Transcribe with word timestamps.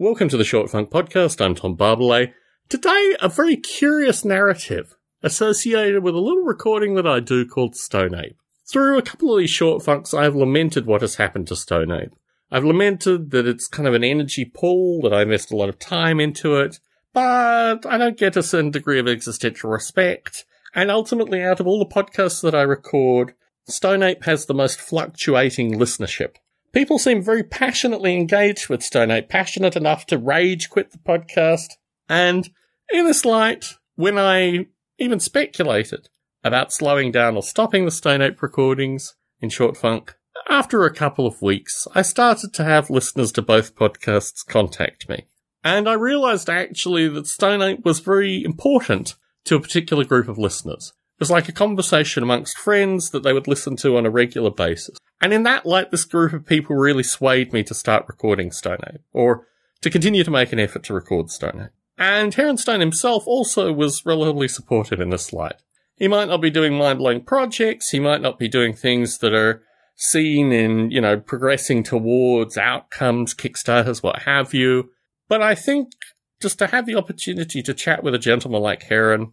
Welcome 0.00 0.30
to 0.30 0.38
the 0.38 0.44
Short 0.44 0.70
Funk 0.70 0.88
Podcast. 0.88 1.44
I'm 1.44 1.54
Tom 1.54 1.76
Barbalet. 1.76 2.32
Today, 2.70 3.16
a 3.20 3.28
very 3.28 3.56
curious 3.56 4.24
narrative 4.24 4.96
associated 5.22 6.02
with 6.02 6.14
a 6.14 6.20
little 6.20 6.42
recording 6.42 6.94
that 6.94 7.06
I 7.06 7.20
do 7.20 7.44
called 7.44 7.76
Stone 7.76 8.14
Ape. 8.14 8.38
Through 8.66 8.96
a 8.96 9.02
couple 9.02 9.34
of 9.34 9.40
these 9.40 9.50
short 9.50 9.84
funks, 9.84 10.14
I 10.14 10.22
have 10.22 10.34
lamented 10.34 10.86
what 10.86 11.02
has 11.02 11.16
happened 11.16 11.48
to 11.48 11.54
Stone 11.56 11.92
Ape. 11.92 12.14
I've 12.50 12.64
lamented 12.64 13.30
that 13.32 13.46
it's 13.46 13.68
kind 13.68 13.86
of 13.86 13.92
an 13.92 14.02
energy 14.02 14.46
pool, 14.46 15.02
that 15.02 15.12
I 15.12 15.20
invest 15.20 15.52
a 15.52 15.56
lot 15.56 15.68
of 15.68 15.78
time 15.78 16.18
into 16.18 16.56
it, 16.56 16.80
but 17.12 17.84
I 17.84 17.98
don't 17.98 18.16
get 18.16 18.38
a 18.38 18.42
certain 18.42 18.70
degree 18.70 18.98
of 18.98 19.06
existential 19.06 19.68
respect. 19.68 20.46
And 20.74 20.90
ultimately, 20.90 21.42
out 21.42 21.60
of 21.60 21.66
all 21.66 21.78
the 21.78 21.84
podcasts 21.84 22.40
that 22.40 22.54
I 22.54 22.62
record, 22.62 23.34
Stone 23.68 24.02
Ape 24.02 24.24
has 24.24 24.46
the 24.46 24.54
most 24.54 24.80
fluctuating 24.80 25.78
listenership. 25.78 26.36
People 26.72 26.98
seem 26.98 27.22
very 27.22 27.42
passionately 27.42 28.16
engaged 28.16 28.68
with 28.68 28.82
Stone 28.82 29.10
Ape, 29.10 29.28
passionate 29.28 29.76
enough 29.76 30.06
to 30.06 30.18
rage 30.18 30.70
quit 30.70 30.92
the 30.92 30.98
podcast. 30.98 31.72
And 32.08 32.48
in 32.92 33.06
this 33.06 33.24
light, 33.24 33.74
when 33.96 34.16
I 34.18 34.66
even 34.98 35.18
speculated 35.18 36.08
about 36.44 36.72
slowing 36.72 37.10
down 37.10 37.36
or 37.36 37.42
stopping 37.42 37.84
the 37.84 37.90
Stone 37.90 38.22
Ape 38.22 38.40
recordings 38.40 39.14
in 39.40 39.48
Short 39.48 39.76
Funk, 39.76 40.14
after 40.48 40.84
a 40.84 40.94
couple 40.94 41.26
of 41.26 41.42
weeks, 41.42 41.88
I 41.94 42.02
started 42.02 42.54
to 42.54 42.64
have 42.64 42.88
listeners 42.88 43.32
to 43.32 43.42
both 43.42 43.74
podcasts 43.74 44.46
contact 44.46 45.08
me. 45.08 45.26
And 45.62 45.88
I 45.88 45.94
realized 45.94 46.48
actually 46.48 47.08
that 47.08 47.26
Stone 47.26 47.62
Ape 47.62 47.84
was 47.84 48.00
very 48.00 48.42
important 48.44 49.16
to 49.44 49.56
a 49.56 49.60
particular 49.60 50.04
group 50.04 50.28
of 50.28 50.38
listeners. 50.38 50.92
It 51.20 51.24
was 51.24 51.30
like 51.30 51.50
a 51.50 51.52
conversation 51.52 52.22
amongst 52.22 52.56
friends 52.56 53.10
that 53.10 53.22
they 53.22 53.34
would 53.34 53.46
listen 53.46 53.76
to 53.76 53.98
on 53.98 54.06
a 54.06 54.10
regular 54.10 54.50
basis. 54.50 54.96
And 55.20 55.34
in 55.34 55.42
that 55.42 55.66
light, 55.66 55.90
this 55.90 56.06
group 56.06 56.32
of 56.32 56.46
people 56.46 56.76
really 56.76 57.02
swayed 57.02 57.52
me 57.52 57.62
to 57.64 57.74
start 57.74 58.06
recording 58.08 58.50
Stone 58.50 58.78
Ape, 58.88 59.02
or 59.12 59.46
to 59.82 59.90
continue 59.90 60.24
to 60.24 60.30
make 60.30 60.50
an 60.50 60.58
effort 60.58 60.82
to 60.84 60.94
record 60.94 61.28
Stone 61.28 61.60
Ape. 61.64 61.70
And 61.98 62.34
Heronstone 62.34 62.80
himself 62.80 63.24
also 63.26 63.70
was 63.70 64.06
relatively 64.06 64.48
supportive 64.48 64.98
in 64.98 65.10
this 65.10 65.30
light. 65.30 65.56
He 65.94 66.08
might 66.08 66.28
not 66.28 66.40
be 66.40 66.48
doing 66.48 66.72
mind-blowing 66.78 67.26
projects, 67.26 67.90
he 67.90 68.00
might 68.00 68.22
not 68.22 68.38
be 68.38 68.48
doing 68.48 68.72
things 68.72 69.18
that 69.18 69.34
are 69.34 69.62
seen 69.96 70.52
in, 70.52 70.90
you 70.90 71.02
know, 71.02 71.20
progressing 71.20 71.82
towards 71.82 72.56
outcomes, 72.56 73.34
Kickstarters, 73.34 74.02
what 74.02 74.22
have 74.22 74.54
you. 74.54 74.88
But 75.28 75.42
I 75.42 75.54
think 75.54 75.92
just 76.40 76.58
to 76.60 76.68
have 76.68 76.86
the 76.86 76.96
opportunity 76.96 77.62
to 77.62 77.74
chat 77.74 78.02
with 78.02 78.14
a 78.14 78.18
gentleman 78.18 78.62
like 78.62 78.84
Heron, 78.84 79.32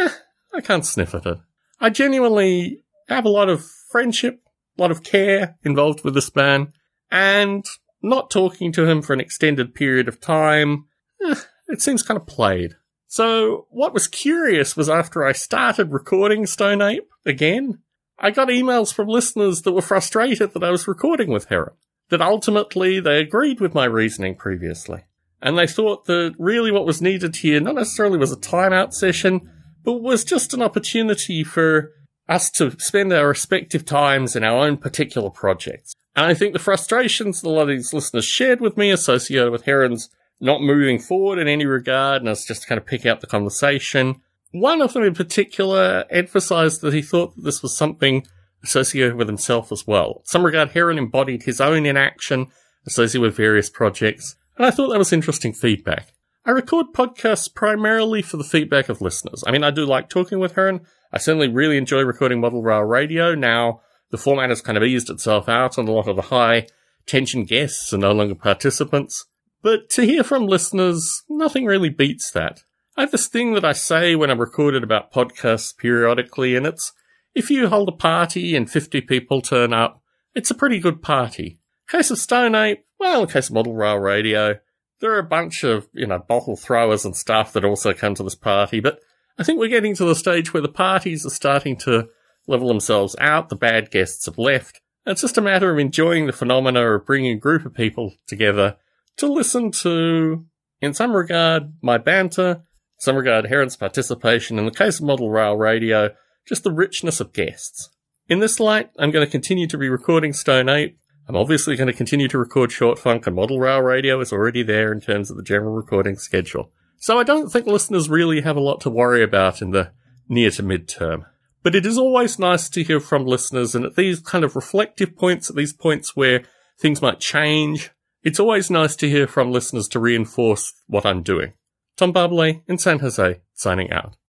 eh, 0.00 0.08
I 0.56 0.60
can't 0.60 0.86
sniff 0.86 1.14
at 1.14 1.26
it. 1.26 1.38
I 1.80 1.90
genuinely 1.90 2.82
have 3.08 3.24
a 3.24 3.30
lot 3.30 3.48
of 3.48 3.64
friendship, 3.90 4.40
a 4.78 4.82
lot 4.82 4.90
of 4.90 5.02
care 5.02 5.56
involved 5.62 6.02
with 6.04 6.14
this 6.14 6.34
man, 6.34 6.72
and 7.10 7.64
not 8.02 8.30
talking 8.30 8.72
to 8.72 8.88
him 8.88 9.02
for 9.02 9.12
an 9.12 9.20
extended 9.20 9.74
period 9.74 10.08
of 10.08 10.20
time, 10.20 10.86
eh, 11.24 11.34
it 11.68 11.82
seems 11.82 12.02
kind 12.02 12.18
of 12.18 12.26
played. 12.26 12.74
So, 13.08 13.66
what 13.70 13.94
was 13.94 14.08
curious 14.08 14.76
was 14.76 14.88
after 14.88 15.24
I 15.24 15.32
started 15.32 15.92
recording 15.92 16.46
Stone 16.46 16.82
Ape 16.82 17.08
again, 17.24 17.82
I 18.18 18.30
got 18.30 18.48
emails 18.48 18.92
from 18.92 19.08
listeners 19.08 19.62
that 19.62 19.72
were 19.72 19.82
frustrated 19.82 20.54
that 20.54 20.64
I 20.64 20.70
was 20.70 20.88
recording 20.88 21.30
with 21.30 21.46
Heron. 21.46 21.74
That 22.08 22.22
ultimately 22.22 23.00
they 23.00 23.20
agreed 23.20 23.60
with 23.60 23.74
my 23.74 23.84
reasoning 23.84 24.36
previously. 24.36 25.04
And 25.42 25.58
they 25.58 25.66
thought 25.66 26.06
that 26.06 26.34
really 26.38 26.72
what 26.72 26.86
was 26.86 27.02
needed 27.02 27.36
here 27.36 27.60
not 27.60 27.74
necessarily 27.74 28.18
was 28.18 28.32
a 28.32 28.36
timeout 28.36 28.92
session, 28.92 29.50
but 29.86 30.02
was 30.02 30.24
just 30.24 30.52
an 30.52 30.60
opportunity 30.60 31.44
for 31.44 31.92
us 32.28 32.50
to 32.50 32.76
spend 32.80 33.12
our 33.12 33.28
respective 33.28 33.84
times 33.86 34.34
in 34.34 34.42
our 34.42 34.66
own 34.66 34.76
particular 34.76 35.30
projects. 35.30 35.94
And 36.16 36.26
I 36.26 36.34
think 36.34 36.52
the 36.52 36.58
frustrations 36.58 37.40
that 37.40 37.48
a 37.48 37.50
lot 37.50 37.62
of 37.62 37.68
these 37.68 37.92
listeners 37.92 38.26
shared 38.26 38.60
with 38.60 38.76
me 38.76 38.90
associated 38.90 39.52
with 39.52 39.62
Heron's 39.62 40.10
not 40.40 40.60
moving 40.60 40.98
forward 40.98 41.38
in 41.38 41.46
any 41.46 41.66
regard, 41.66 42.20
and 42.20 42.28
us 42.28 42.44
just 42.44 42.66
kind 42.66 42.78
of 42.78 42.84
pick 42.84 43.06
out 43.06 43.20
the 43.20 43.28
conversation, 43.28 44.20
one 44.50 44.82
of 44.82 44.92
them 44.92 45.04
in 45.04 45.14
particular 45.14 46.04
emphasized 46.10 46.80
that 46.80 46.92
he 46.92 47.00
thought 47.00 47.36
that 47.36 47.44
this 47.44 47.62
was 47.62 47.76
something 47.76 48.26
associated 48.64 49.14
with 49.14 49.28
himself 49.28 49.70
as 49.70 49.86
well. 49.86 50.16
In 50.18 50.26
some 50.26 50.44
regard, 50.44 50.70
Heron 50.70 50.98
embodied 50.98 51.44
his 51.44 51.60
own 51.60 51.86
inaction 51.86 52.48
associated 52.88 53.22
with 53.22 53.36
various 53.36 53.70
projects, 53.70 54.34
and 54.56 54.66
I 54.66 54.72
thought 54.72 54.88
that 54.88 54.98
was 54.98 55.12
interesting 55.12 55.52
feedback. 55.52 56.12
I 56.46 56.52
record 56.52 56.92
podcasts 56.94 57.52
primarily 57.52 58.22
for 58.22 58.36
the 58.36 58.44
feedback 58.44 58.88
of 58.88 59.00
listeners. 59.00 59.42
I 59.44 59.50
mean, 59.50 59.64
I 59.64 59.72
do 59.72 59.84
like 59.84 60.08
talking 60.08 60.38
with 60.38 60.52
her, 60.52 60.68
and 60.68 60.82
I 61.12 61.18
certainly 61.18 61.48
really 61.48 61.76
enjoy 61.76 62.02
recording 62.02 62.40
Model 62.40 62.62
Rail 62.62 62.82
Radio. 62.82 63.34
Now, 63.34 63.80
the 64.12 64.16
format 64.16 64.50
has 64.50 64.60
kind 64.60 64.78
of 64.78 64.84
eased 64.84 65.10
itself 65.10 65.48
out, 65.48 65.76
and 65.76 65.88
a 65.88 65.92
lot 65.92 66.06
of 66.06 66.14
the 66.14 66.22
high 66.22 66.68
tension 67.04 67.46
guests 67.46 67.92
are 67.92 67.98
no 67.98 68.12
longer 68.12 68.36
participants. 68.36 69.24
But 69.60 69.90
to 69.90 70.06
hear 70.06 70.22
from 70.22 70.46
listeners, 70.46 71.24
nothing 71.28 71.64
really 71.64 71.88
beats 71.88 72.30
that. 72.30 72.62
I 72.96 73.00
have 73.00 73.10
this 73.10 73.26
thing 73.26 73.54
that 73.54 73.64
I 73.64 73.72
say 73.72 74.14
when 74.14 74.30
I'm 74.30 74.38
recorded 74.38 74.84
about 74.84 75.12
podcasts 75.12 75.76
periodically, 75.76 76.54
and 76.54 76.64
it's 76.64 76.92
if 77.34 77.50
you 77.50 77.66
hold 77.68 77.88
a 77.88 77.92
party 77.92 78.54
and 78.54 78.70
50 78.70 79.00
people 79.00 79.42
turn 79.42 79.72
up, 79.72 80.00
it's 80.32 80.52
a 80.52 80.54
pretty 80.54 80.78
good 80.78 81.02
party. 81.02 81.58
Case 81.88 82.12
of 82.12 82.18
Stone 82.18 82.54
Ape, 82.54 82.86
well, 83.00 83.22
in 83.22 83.28
case 83.30 83.48
of 83.48 83.54
Model 83.54 83.74
Rail 83.74 83.98
Radio, 83.98 84.60
there 85.00 85.12
are 85.12 85.18
a 85.18 85.24
bunch 85.24 85.64
of, 85.64 85.88
you 85.92 86.06
know, 86.06 86.18
bottle 86.18 86.56
throwers 86.56 87.04
and 87.04 87.16
stuff 87.16 87.52
that 87.52 87.64
also 87.64 87.92
come 87.92 88.14
to 88.14 88.22
this 88.22 88.34
party, 88.34 88.80
but 88.80 89.00
I 89.38 89.42
think 89.42 89.58
we're 89.58 89.68
getting 89.68 89.94
to 89.96 90.04
the 90.04 90.14
stage 90.14 90.52
where 90.52 90.62
the 90.62 90.68
parties 90.68 91.26
are 91.26 91.30
starting 91.30 91.76
to 91.78 92.08
level 92.46 92.68
themselves 92.68 93.14
out, 93.18 93.48
the 93.48 93.56
bad 93.56 93.90
guests 93.90 94.26
have 94.26 94.38
left. 94.38 94.80
It's 95.04 95.20
just 95.20 95.38
a 95.38 95.42
matter 95.42 95.72
of 95.72 95.78
enjoying 95.78 96.26
the 96.26 96.32
phenomena 96.32 96.94
of 96.94 97.06
bringing 97.06 97.36
a 97.36 97.40
group 97.40 97.66
of 97.66 97.74
people 97.74 98.14
together 98.26 98.76
to 99.18 99.32
listen 99.32 99.70
to, 99.72 100.46
in 100.80 100.94
some 100.94 101.12
regard, 101.12 101.74
my 101.82 101.98
banter, 101.98 102.62
some 102.98 103.16
regard 103.16 103.46
Heron's 103.46 103.76
participation, 103.76 104.58
in 104.58 104.64
the 104.64 104.70
case 104.70 104.98
of 104.98 105.06
Model 105.06 105.30
Rail 105.30 105.56
Radio, 105.56 106.10
just 106.46 106.64
the 106.64 106.72
richness 106.72 107.20
of 107.20 107.32
guests. 107.32 107.90
In 108.28 108.40
this 108.40 108.58
light, 108.58 108.90
I'm 108.98 109.10
going 109.10 109.24
to 109.24 109.30
continue 109.30 109.66
to 109.68 109.78
be 109.78 109.88
recording 109.88 110.32
Stone 110.32 110.68
Ape. 110.68 110.98
I'm 111.28 111.36
obviously 111.36 111.76
going 111.76 111.88
to 111.88 111.92
continue 111.92 112.28
to 112.28 112.38
record 112.38 112.70
Short 112.70 112.98
Funk, 112.98 113.26
and 113.26 113.34
Model 113.34 113.58
Rail 113.58 113.80
Radio 113.80 114.20
is 114.20 114.32
already 114.32 114.62
there 114.62 114.92
in 114.92 115.00
terms 115.00 115.30
of 115.30 115.36
the 115.36 115.42
general 115.42 115.74
recording 115.74 116.16
schedule. 116.16 116.70
So 116.98 117.18
I 117.18 117.24
don't 117.24 117.50
think 117.50 117.66
listeners 117.66 118.08
really 118.08 118.42
have 118.42 118.56
a 118.56 118.60
lot 118.60 118.80
to 118.82 118.90
worry 118.90 119.22
about 119.22 119.60
in 119.60 119.70
the 119.70 119.90
near 120.28 120.50
to 120.50 120.62
mid-term. 120.62 121.26
But 121.62 121.74
it 121.74 121.84
is 121.84 121.98
always 121.98 122.38
nice 122.38 122.68
to 122.70 122.84
hear 122.84 123.00
from 123.00 123.26
listeners, 123.26 123.74
and 123.74 123.84
at 123.84 123.96
these 123.96 124.20
kind 124.20 124.44
of 124.44 124.54
reflective 124.54 125.16
points, 125.16 125.50
at 125.50 125.56
these 125.56 125.72
points 125.72 126.14
where 126.14 126.44
things 126.78 127.02
might 127.02 127.18
change, 127.18 127.90
it's 128.22 128.40
always 128.40 128.70
nice 128.70 128.94
to 128.96 129.08
hear 129.08 129.26
from 129.26 129.50
listeners 129.50 129.88
to 129.88 130.00
reinforce 130.00 130.72
what 130.86 131.04
I'm 131.04 131.22
doing. 131.22 131.54
Tom 131.96 132.12
Barbalet 132.12 132.62
in 132.68 132.78
San 132.78 133.00
Jose, 133.00 133.40
signing 133.54 133.90
out. 133.90 134.16